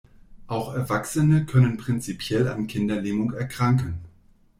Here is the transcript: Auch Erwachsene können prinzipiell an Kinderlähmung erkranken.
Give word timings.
Auch 0.47 0.73
Erwachsene 0.73 1.45
können 1.45 1.77
prinzipiell 1.77 2.47
an 2.47 2.65
Kinderlähmung 2.65 3.33
erkranken. 3.33 3.99